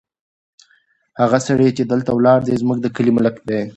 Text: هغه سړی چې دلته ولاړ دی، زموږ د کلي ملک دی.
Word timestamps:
هغه 1.21 1.37
سړی 1.47 1.69
چې 1.77 1.83
دلته 1.91 2.11
ولاړ 2.13 2.39
دی، 2.47 2.55
زموږ 2.61 2.77
د 2.81 2.87
کلي 2.95 3.11
ملک 3.17 3.35
دی. 3.49 3.61